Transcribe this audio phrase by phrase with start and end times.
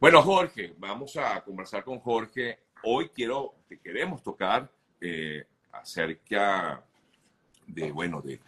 [0.00, 2.60] Bueno, Jorge, vamos a conversar con Jorge.
[2.84, 6.84] Hoy quiero, te queremos tocar eh, acerca
[7.66, 8.38] de, bueno, de,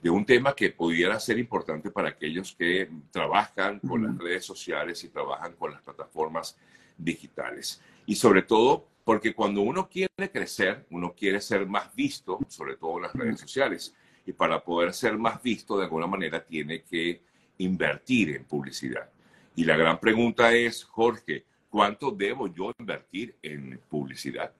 [0.00, 5.02] de un tema que pudiera ser importante para aquellos que trabajan con las redes sociales
[5.02, 6.56] y trabajan con las plataformas
[6.96, 7.82] digitales.
[8.06, 12.98] Y sobre todo porque cuando uno quiere crecer, uno quiere ser más visto, sobre todo
[12.98, 13.92] en las redes sociales.
[14.24, 17.22] Y para poder ser más visto, de alguna manera, tiene que
[17.58, 19.10] invertir en publicidad.
[19.56, 24.52] Y la gran pregunta es, Jorge, ¿cuánto debo yo invertir en publicidad?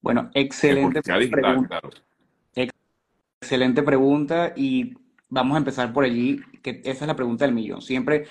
[0.00, 1.80] Bueno, excelente pregunta.
[3.40, 4.94] Excelente pregunta y
[5.28, 7.82] vamos a empezar por allí, que esa es la pregunta del millón.
[7.82, 8.26] Siempre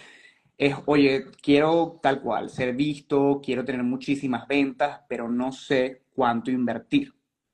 [0.57, 6.49] es, oye, quiero tal cual, ser visto, quiero tener muchísimas ventas, pero no sé cuánto
[6.49, 7.13] invertir.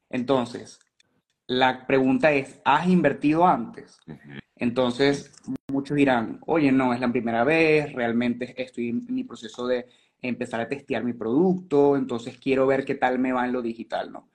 [0.10, 0.80] Entonces,
[1.48, 4.00] la pregunta es, ¿has invertido antes?
[4.56, 5.32] Entonces,
[5.68, 9.88] muchos dirán, oye, no, es la primera vez, realmente estoy en mi proceso de
[10.22, 14.12] empezar a testear mi producto, entonces quiero ver qué tal me va en lo digital,
[14.12, 14.30] ¿no?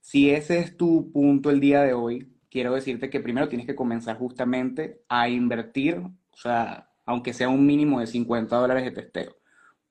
[0.00, 3.74] Si ese es tu punto el día de hoy, quiero decirte que primero tienes que
[3.74, 9.36] comenzar justamente a invertir, o sea, aunque sea un mínimo de 50 dólares de testeo.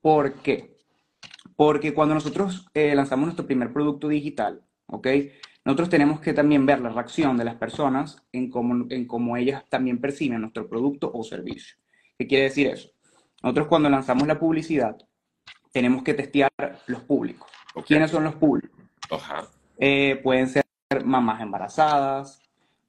[0.00, 0.78] ¿Por qué?
[1.56, 5.06] Porque cuando nosotros eh, lanzamos nuestro primer producto digital, ¿ok?
[5.64, 9.64] Nosotros tenemos que también ver la reacción de las personas en cómo, en cómo ellas
[9.68, 11.76] también perciben nuestro producto o servicio.
[12.18, 12.90] ¿Qué quiere decir eso?
[13.42, 14.96] Nosotros cuando lanzamos la publicidad,
[15.72, 16.50] tenemos que testear
[16.86, 17.48] los públicos.
[17.86, 18.80] ¿Quiénes son los públicos?
[19.78, 20.64] Eh, pueden ser
[21.04, 22.42] mamás embarazadas,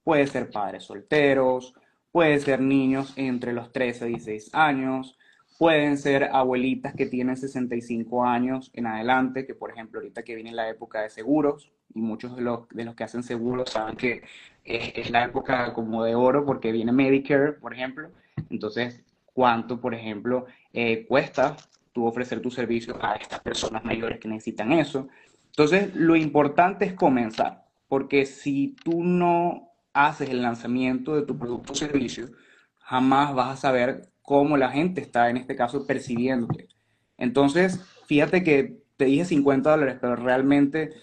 [0.03, 1.73] pueden ser padres solteros,
[2.11, 5.17] pueden ser niños entre los 13 y 16 años,
[5.61, 10.51] pueden ser abuelitas que tienen 65 años en adelante, que por ejemplo ahorita que viene
[10.51, 14.23] la época de seguros, y muchos de los, de los que hacen seguros saben que
[14.65, 18.09] es, la época como de oro porque viene Medicare, por ejemplo,
[18.49, 19.03] entonces
[19.35, 21.55] cuánto, por ejemplo, eh, cuesta
[21.93, 25.09] tú ofrecer tu servicio a estas personas mayores que necesitan eso.
[25.45, 31.73] Entonces, lo importante es comenzar, porque si tú no haces el lanzamiento de tu producto
[31.73, 32.31] o servicio,
[32.79, 36.69] jamás vas a saber cómo la gente está, en este caso, percibiéndote.
[37.17, 40.93] Entonces, fíjate que te dije 50 dólares, pero realmente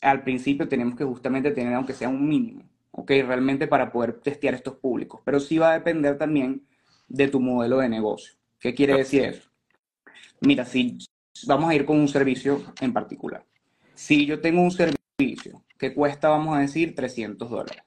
[0.00, 3.10] al principio tenemos que justamente tener, aunque sea un mínimo, ¿ok?
[3.26, 5.20] Realmente para poder testear estos públicos.
[5.26, 6.66] Pero sí va a depender también
[7.06, 8.32] de tu modelo de negocio.
[8.58, 9.50] ¿Qué quiere decir eso?
[10.40, 10.96] Mira, si
[11.46, 13.44] vamos a ir con un servicio en particular.
[13.92, 17.84] Si yo tengo un servicio que cuesta, vamos a decir, 300 dólares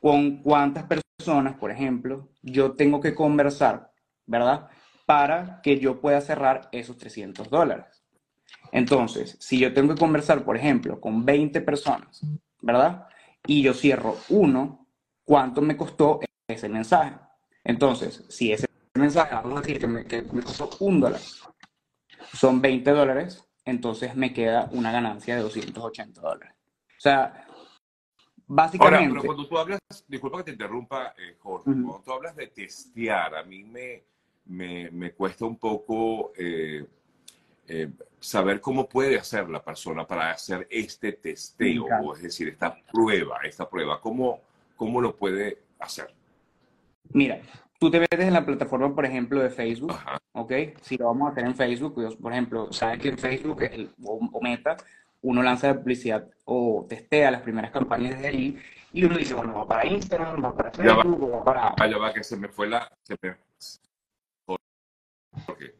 [0.00, 3.89] con cuántas personas, por ejemplo, yo tengo que conversar,
[4.30, 4.68] ¿verdad?
[5.06, 8.04] Para que yo pueda cerrar esos 300 dólares.
[8.70, 12.22] Entonces, si yo tengo que conversar, por ejemplo, con 20 personas,
[12.60, 13.08] ¿verdad?
[13.44, 14.86] Y yo cierro uno,
[15.24, 17.16] ¿cuánto me costó ese mensaje?
[17.64, 21.20] Entonces, si ese mensaje, vamos a decir que me, que me costó un dólar,
[22.32, 26.54] son 20 dólares, entonces me queda una ganancia de 280 dólares.
[26.96, 27.46] O sea,
[28.52, 28.96] Básicamente.
[28.96, 32.48] Ahora, pero cuando tú hablas, disculpa que te interrumpa, eh, Jorge, cuando tú hablas de
[32.48, 34.02] testear, a mí me,
[34.50, 36.84] me, me cuesta un poco eh,
[37.68, 37.88] eh,
[38.18, 43.38] saber cómo puede hacer la persona para hacer este testeo, o es decir, esta prueba,
[43.44, 44.40] esta prueba, ¿cómo,
[44.76, 46.12] cómo lo puede hacer?
[47.12, 47.40] Mira,
[47.78, 49.94] tú te metes en la plataforma, por ejemplo, de Facebook,
[50.32, 50.52] ¿ok?
[50.82, 54.40] Si lo vamos a hacer en Facebook, por ejemplo, sabes que en Facebook el, o
[54.42, 54.76] Meta
[55.22, 58.58] uno lanza la publicidad o testea las primeras campañas desde allí
[58.92, 61.68] y uno dice, bueno, va para Instagram, va para Facebook, va, para...
[61.68, 62.90] Ah, va, que se me fue la...
[63.02, 63.36] Se me...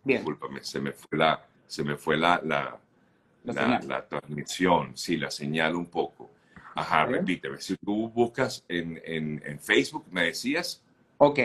[0.05, 2.79] Discúlpame, se me fue la, se me fue la, la,
[3.45, 6.31] la, transmisión, sí, la señal un poco.
[6.75, 10.83] Ajá, repíteme, si tú buscas en, en, en Facebook, ¿me decías?
[11.19, 11.39] Ok,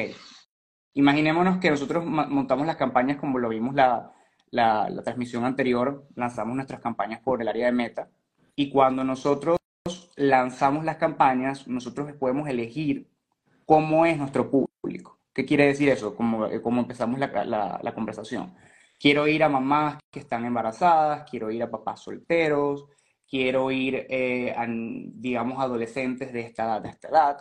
[0.93, 4.13] imaginémonos que nosotros montamos las campañas como lo vimos la,
[4.51, 8.09] la, transmisión anterior, lanzamos nuestras campañas por el área de meta
[8.55, 9.57] y cuando nosotros
[10.15, 13.07] lanzamos las campañas, nosotros podemos elegir
[13.65, 15.14] cómo es nuestro público.
[15.35, 16.15] ¿Qué quiere decir eso?
[16.15, 17.27] Como, eh, como empezamos la,
[17.81, 18.55] la, conversación.
[18.97, 22.85] Quiero ir a mamás que están embarazadas, quiero ir a papás solteros,
[23.29, 27.37] quiero ir eh, a, digamos, adolescentes de esta edad, de esta edad,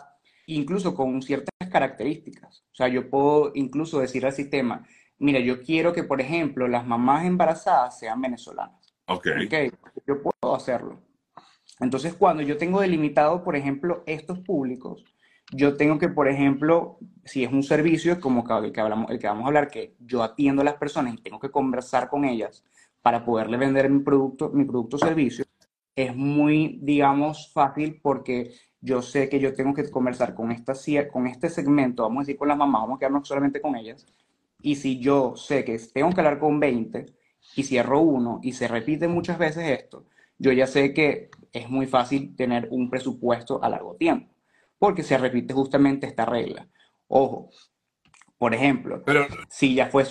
[0.47, 2.65] incluso con ciertas características.
[2.73, 4.85] O sea, yo puedo incluso decir al sistema,
[5.17, 8.93] mira, yo quiero que, por ejemplo, las mamás embarazadas sean venezolanas.
[9.07, 9.27] Ok.
[9.45, 9.71] okay
[10.05, 10.99] yo puedo hacerlo.
[11.79, 15.05] Entonces, cuando yo tengo delimitado, por ejemplo, estos públicos,
[15.55, 19.27] yo tengo que, por ejemplo, si es un servicio, como el que, hablamos, el que
[19.27, 22.63] vamos a hablar, que yo atiendo a las personas y tengo que conversar con ellas
[23.01, 25.45] para poderle vender mi producto, mi producto o servicio,
[25.95, 30.73] es muy, digamos, fácil porque yo sé que yo tengo que conversar con, esta,
[31.11, 34.05] con este segmento, vamos a decir con las mamás, vamos a quedarnos solamente con ellas,
[34.61, 37.05] Y si yo sé que tengo que hablar con 20
[37.55, 40.05] y cierro uno y se repite muchas veces esto,
[40.37, 44.34] yo ya sé que es muy fácil tener un presupuesto a largo tiempo,
[44.77, 46.67] porque se repite justamente esta regla.
[47.07, 47.49] Ojo,
[48.37, 50.05] por ejemplo, pero si ya fue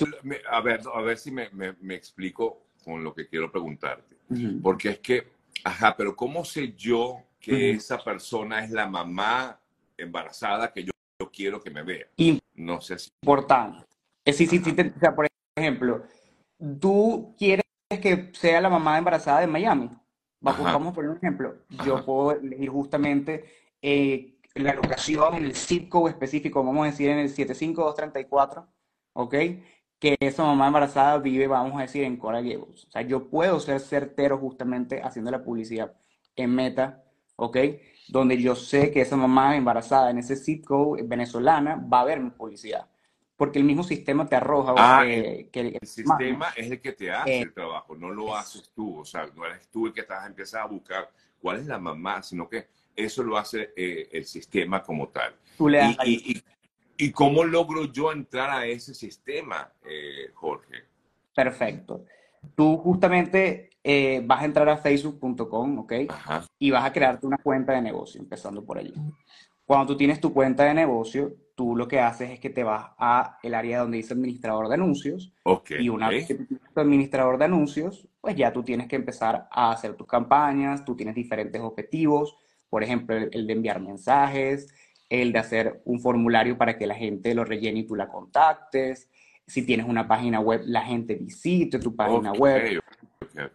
[0.51, 4.17] A ver, a ver si me, me, explico con lo que quiero preguntarte.
[4.63, 5.33] Porque es que,
[5.63, 9.61] ajá, pero ¿cómo sé yo que esa persona es la mamá
[9.97, 10.93] embarazada que yo,
[11.33, 12.07] quiero que me vea?
[12.55, 13.11] no sé si...
[13.23, 13.87] Importante.
[14.25, 15.27] Es decir, si, o sea, por
[15.57, 16.05] ejemplo,
[16.81, 19.91] tú quieres que sea la mamá embarazada de Miami.
[20.41, 21.57] Vamos, a poner un ejemplo.
[21.87, 23.45] Yo puedo elegir justamente
[23.81, 28.67] eh, la locación, el zip code específico, vamos a decir en el 75234,
[29.15, 29.35] ¿ok?
[29.99, 32.85] Que esa mamá embarazada vive, vamos a decir, en Coral Gables.
[32.85, 35.95] O sea, yo puedo ser certero justamente haciendo la publicidad
[36.37, 37.03] en Meta,
[37.37, 37.57] ¿ok?
[38.09, 42.21] Donde yo sé que esa mamá embarazada en ese zip code venezolana va a ver
[42.21, 42.89] mi publicidad
[43.37, 44.75] porque el mismo sistema te arroja.
[44.77, 48.71] Ah, que, el, sistema es el que te hace eh, el trabajo, no lo haces
[48.75, 51.11] tú, o sea, no eres tú el que estás empezando a buscar
[51.41, 55.35] cuál es la mamá, sino que eso lo hace eh, el sistema como tal.
[56.05, 56.43] y,
[56.97, 60.85] y, cómo logro yo entrar a ese sistema, eh, Jorge?
[61.35, 62.05] Perfecto.
[62.55, 63.71] Tú justamente
[64.25, 65.93] vas a entrar a facebook.com, ¿ok?
[66.59, 68.95] Y vas a crearte una cuenta de negocio, empezando por allí.
[69.67, 72.91] Cuando tú tienes tu cuenta de negocio, tú lo que haces es que te vas
[72.99, 75.33] a el área donde dice administrador de anuncios.
[75.79, 79.49] y una vez que tienes tu administrador de anuncios, pues ya tú tienes que empezar
[79.51, 82.37] a hacer tus campañas, tú tienes diferentes objetivos,
[82.75, 84.67] por ejemplo, el, de enviar mensajes,
[85.09, 89.09] el de hacer un formulario para que la gente lo rellene y tú la contactes.
[89.47, 92.83] Si tienes una página web, la gente visite tu página web.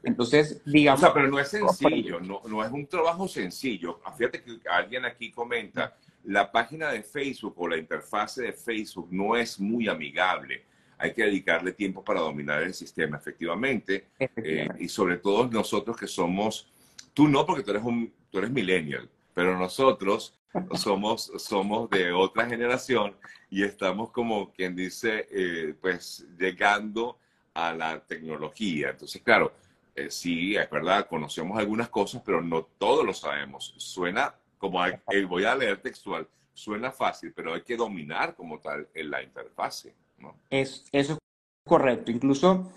[0.03, 1.01] Entonces, digamos...
[1.01, 3.99] O sea, pero no es sencillo, no, no es un trabajo sencillo.
[4.17, 9.35] Fíjate que alguien aquí comenta, la página de Facebook o la interfase de Facebook no
[9.35, 10.63] es muy amigable.
[10.97, 14.11] Hay que dedicarle tiempo para dominar el sistema, efectivamente.
[14.17, 16.71] Eh, y sobre todo nosotros que somos,
[17.19, 20.39] tú no porque tú eres, un, tú eres millennial, pero nosotros
[20.75, 23.13] somos, somos de otra generación
[23.49, 27.19] y estamos como quien dice, eh, pues llegando
[27.53, 28.91] a la tecnología.
[28.91, 29.51] Entonces, claro,
[29.95, 33.73] eh, sí, es verdad, conocemos algunas cosas, pero no todo lo sabemos.
[33.75, 38.87] Suena como, el, voy a leer textual, suena fácil, pero hay que dominar como tal
[38.93, 39.93] en la interfase.
[40.19, 40.37] ¿no?
[40.49, 41.19] Es, eso es
[41.67, 42.11] correcto.
[42.11, 42.71] Incluso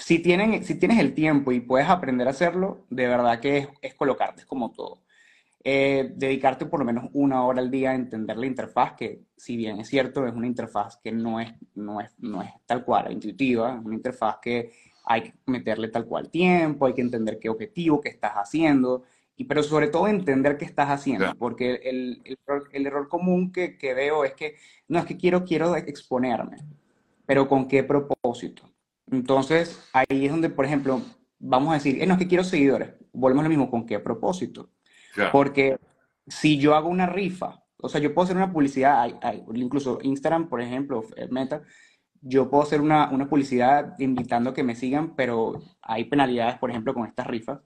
[0.00, 3.68] si, tienen, si tienes el tiempo y puedes aprender a hacerlo, de verdad que es,
[3.82, 5.02] es colocarte, es como todo.
[5.62, 9.56] Eh, dedicarte por lo menos una hora al día a entender la interfaz, que si
[9.56, 13.12] bien es cierto, es una interfaz que no es, no es, no es tal cual,
[13.12, 14.72] intuitiva, es una interfaz que
[15.04, 19.02] hay que meterle tal cual tiempo, hay que entender qué objetivo, qué estás haciendo,
[19.36, 22.22] y, pero sobre todo entender qué estás haciendo, porque el,
[22.72, 24.56] el, error común que, que, veo es que,
[24.88, 26.56] no, es que quiero, quiero exponerme,
[27.26, 28.70] pero ¿con qué propósito?
[29.10, 31.02] Entonces, ahí es donde, por ejemplo,
[31.38, 33.98] vamos a decir, eh, no, es que quiero seguidores, volvemos a lo mismo, ¿con qué
[33.98, 34.70] propósito?
[35.32, 35.78] Porque
[36.26, 39.10] si yo hago una rifa, o sea, yo puedo hacer una publicidad,
[39.54, 41.62] incluso Instagram, por ejemplo, eh, Meta,
[42.22, 46.70] yo puedo hacer una, una, publicidad invitando a que me sigan, pero hay penalidades, por
[46.70, 47.60] ejemplo, con estas rifas.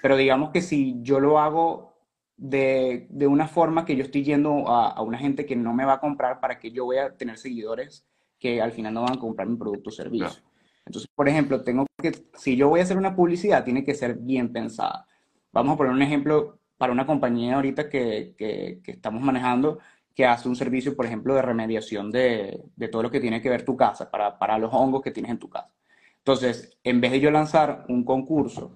[0.00, 1.98] Pero digamos que si yo lo hago
[2.36, 5.84] de, de una forma que yo estoy yendo a, a, una gente que no me
[5.84, 8.06] va a comprar para que yo voy a tener seguidores
[8.38, 10.42] que al final no van a comprar mi producto o servicio.
[10.88, 14.16] Entonces, por ejemplo, tengo que, si yo voy a hacer una publicidad, tiene que ser
[14.16, 15.06] bien pensada.
[15.52, 19.80] Vamos a poner un ejemplo para una compañía ahorita que, que, estamos manejando
[20.14, 23.50] que hace un servicio, por ejemplo, de remediación de, de, todo lo que tiene que
[23.50, 25.70] ver tu casa, para, para los hongos que tienes en tu casa.
[26.18, 28.74] Entonces, en vez de yo lanzar un concurso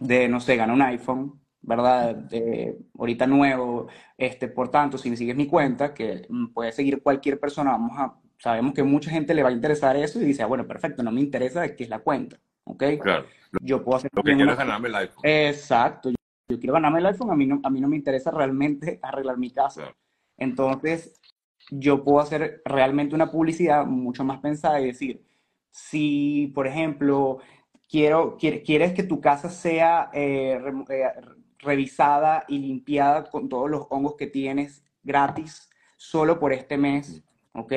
[0.00, 2.16] de, no sé, gana un iPhone, ¿verdad?
[2.16, 3.86] De, ahorita nuevo,
[4.16, 8.72] este, por tanto, si sigues mi cuenta, que puede seguir cualquier persona, vamos a, sabemos
[8.72, 11.20] que mucha gente le va a interesar eso y dice, ah, bueno, perfecto, no me
[11.20, 12.84] interesa de qué es la cuenta, ¿ok?
[13.00, 13.26] Claro.
[13.60, 14.10] Yo puedo hacer...
[14.14, 15.22] Lo que quiero es ganarme el iPhone.
[15.24, 18.98] Exacto, yo quiero ganarme el iPhone, a mí no, a mí no me interesa realmente
[19.02, 19.94] arreglar mi casa.
[20.36, 21.20] Entonces,
[21.70, 25.24] yo puedo hacer realmente una publicidad mucho más pensada y decir,
[25.70, 27.38] si, por ejemplo,
[27.88, 31.04] quiero, quieres que tu casa sea eh, eh,
[31.58, 37.22] revisada y limpiada con todos los hongos que tienes gratis solo por este mes,
[37.54, 37.72] ¿ok?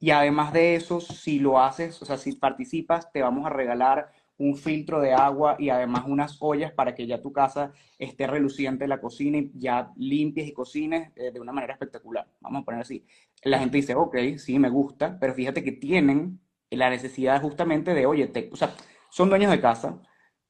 [0.00, 4.10] Y además de eso, si lo haces, o sea, si participas, te vamos a regalar
[4.36, 8.84] un filtro de agua y además unas ollas para que ya tu casa esté reluciente
[8.84, 12.26] en la cocina y ya limpies y cocines eh, de una manera espectacular.
[12.40, 13.06] Vamos a poner así.
[13.44, 16.40] La gente dice, ok, sí, me gusta, pero fíjate que tienen
[16.70, 18.74] la necesidad justamente de, oye, te, o sea,
[19.10, 20.02] son dueños de casa,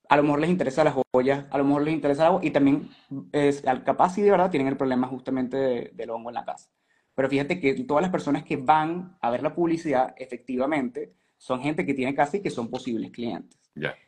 [0.08, 2.50] a lo mejor les interesa las ollas, a lo mejor les interesa el agua y
[2.50, 2.88] también
[3.32, 6.70] es, capaz y de verdad tienen el problema justamente del hongo en la casa.
[7.14, 11.86] Pero fíjate que todas las personas que van a ver la publicidad, efectivamente, son gente
[11.86, 13.58] que tiene casa y que son posibles clientes.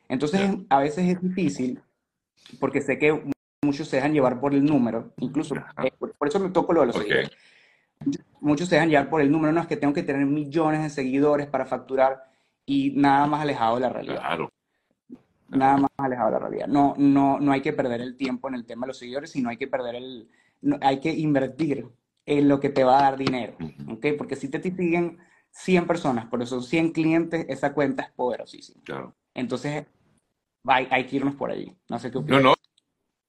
[0.08, 1.80] Entonces, a veces es difícil,
[2.60, 3.20] porque sé que
[3.62, 6.86] muchos se dejan llevar por el número, incluso, eh, por, eso me toco lo de
[6.86, 7.30] los seguidores.
[8.40, 10.90] Muchos se dejan llevar por el número, no es que tengo que tener millones de
[10.90, 12.24] seguidores para facturar
[12.64, 14.20] y nada más alejado de la realidad.
[14.20, 14.52] Claro.
[15.48, 16.66] Nada más alejado de la realidad.
[16.66, 19.48] No, no, no hay que perder el tiempo en el tema de los seguidores, sino
[19.48, 20.28] hay que perder el,
[20.80, 21.88] hay que invertir
[22.26, 23.56] en lo que te va a dar dinero,
[23.88, 24.06] ¿ok?
[24.18, 25.18] Porque si te, siguen
[25.50, 28.82] 100 personas, por eso 100 clientes, esa cuenta es poderosísima.
[28.84, 29.14] Claro.
[29.32, 29.86] Entonces,
[30.64, 31.74] hay, hay que irnos por allí.
[31.88, 32.42] No sé qué opinas.
[32.42, 32.54] No,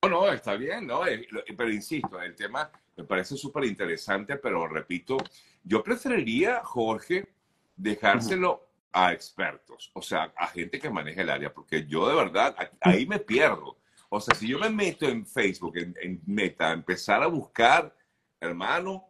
[0.02, 1.06] no, no, está bien, ¿no?
[1.08, 5.18] Eh, pero insisto, el tema me parece súper interesante, pero repito,
[5.64, 7.28] yo preferiría, Jorge,
[7.76, 12.56] dejárselo a expertos, o sea, a gente que maneja el área, porque yo de verdad
[12.82, 13.78] ahí me pierdo.
[14.10, 17.94] O sea, si yo me meto en Facebook, en, Meta, a empezar a buscar,
[18.40, 19.10] hermano,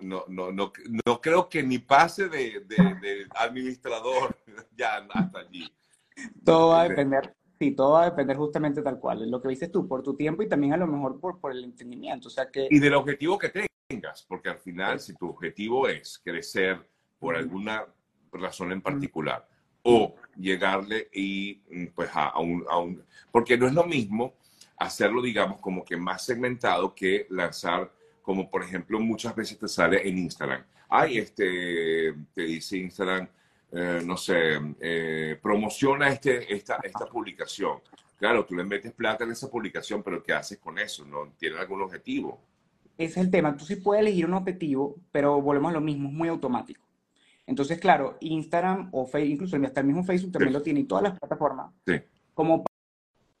[0.00, 0.72] no, no, no,
[1.04, 4.36] no creo que ni pase de, de, administrador
[4.76, 5.72] ya hasta allí.
[6.44, 9.48] Todo va a depender, sí, todo va a depender justamente tal cual, es lo que
[9.48, 12.28] dices tú, por tu tiempo y también a lo mejor por, por el entendimiento.
[12.28, 12.68] O sea que...
[12.70, 13.52] Y del objetivo que
[13.88, 17.86] tengas, porque al final, si tu objetivo es crecer por alguna
[18.32, 19.46] razón en particular
[19.82, 24.34] o llegarle y mm, pues a, un, a, un, Porque no es lo mismo
[24.78, 27.90] hacerlo, digamos, como que más segmentado que lanzar,
[28.26, 30.64] como por ejemplo muchas veces te sale en Instagram.
[30.88, 33.28] Ay, este, te dice Instagram,
[33.70, 37.78] eh, no sé, eh, promociona este, esta, esta publicación.
[38.18, 41.04] Claro, tú le metes plata en esa publicación, pero ¿qué haces con eso?
[41.04, 42.40] ¿No tiene algún objetivo?
[42.98, 43.56] Ese es el tema.
[43.56, 46.84] Tú sí puedes elegir un objetivo, pero volvemos a lo mismo, es muy automático.
[47.46, 51.04] Entonces, claro, Instagram o Facebook, incluso hasta el mismo Facebook también lo tiene y todas
[51.04, 51.72] las plataformas,
[52.34, 52.64] como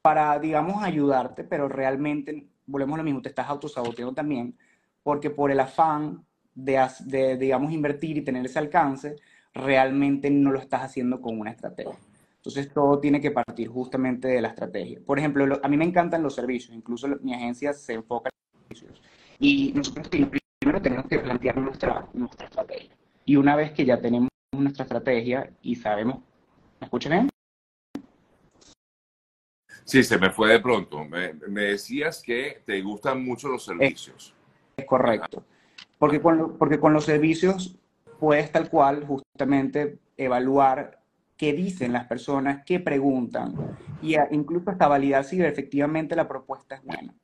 [0.00, 4.56] para, digamos, ayudarte, pero realmente, volvemos a lo mismo, te estás autosaboteando también,
[5.06, 9.14] porque por el afán de, de, digamos, invertir y tener ese alcance,
[9.54, 11.96] realmente no lo estás haciendo con una estrategia.
[12.38, 14.98] Entonces, todo tiene que partir justamente de la estrategia.
[15.06, 18.80] Por ejemplo, a mí me encantan los servicios, incluso mi agencia se enfoca en los
[18.80, 19.02] servicios.
[19.38, 22.96] Y nosotros primero tenemos que plantear nuestra, nuestra estrategia.
[23.24, 26.18] Y una vez que ya tenemos nuestra estrategia y sabemos,
[26.80, 27.28] ¿me escuchan bien?
[29.84, 31.04] Sí, se me fue de pronto.
[31.04, 34.35] Me, decías que te gustan mucho los servicios.
[34.76, 35.44] Es, correcto.
[35.98, 37.78] Porque con, porque con los servicios
[38.20, 41.00] puedes tal cual justamente evaluar
[41.36, 43.54] qué dicen las personas, qué preguntan,
[44.02, 47.14] y incluso hasta validar si efectivamente la propuesta es buena.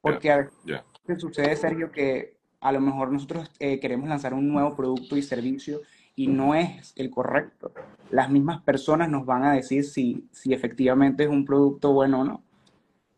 [0.00, 0.36] Porque a
[0.66, 5.22] veces sucede, Sergio, que a lo mejor nosotros eh, queremos lanzar un nuevo producto y
[5.22, 5.80] servicio
[6.14, 7.72] y no es el correcto.
[8.10, 12.24] Las mismas personas nos van a decir si, si efectivamente es un producto bueno o
[12.24, 12.42] no,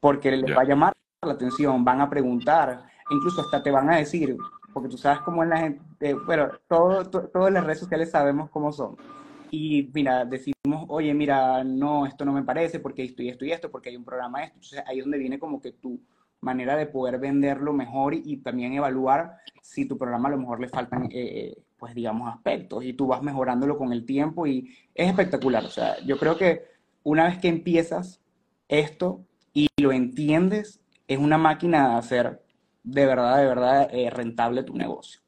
[0.00, 0.92] porque les va a llamar
[1.23, 4.37] la atención, van a preguntar, incluso hasta te van a decir,
[4.73, 8.50] porque tú sabes cómo es la gente, eh, bueno, todo, todas las redes sociales sabemos
[8.50, 8.97] cómo son.
[9.50, 13.53] Y mira, decimos, oye, mira, no, esto no me parece porque esto y esto y
[13.53, 14.57] esto, porque hay un programa esto.
[14.57, 16.00] Entonces ahí es donde viene como que tú
[16.41, 20.69] manera de poder venderlo mejor y, también evaluar si tu programa a lo mejor le
[20.69, 25.09] faltan, eh, eh, pues digamos, aspectos y tú vas mejorándolo con el tiempo y es
[25.09, 25.65] espectacular.
[25.65, 26.62] O sea, yo creo que
[27.03, 28.21] una vez que empiezas
[28.69, 32.43] esto y lo entiendes, es una máquina de hacer
[32.92, 35.21] de verdad, de verdad eh, rentable tu negocio.